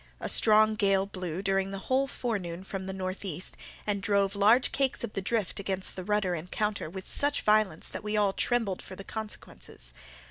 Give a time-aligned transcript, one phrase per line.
[0.19, 3.55] A strong gale blew, during the whole forenoon, from the northeast,
[3.85, 7.87] and drove large cakes of the drift against the rudder and counter with such violence
[7.89, 9.93] that we all trembled for the consequences.